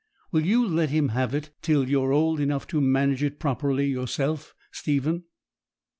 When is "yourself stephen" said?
3.85-5.25